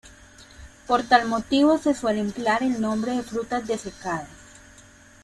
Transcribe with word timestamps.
Por 0.87 1.03
tal 1.03 1.27
motivo, 1.27 1.77
se 1.77 1.93
suele 1.93 2.21
emplear 2.21 2.63
el 2.63 2.81
nombre 2.81 3.11
de 3.11 3.21
frutas 3.21 3.67
desecadas. 3.67 4.27